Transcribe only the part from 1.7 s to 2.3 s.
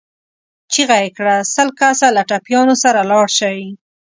کسه له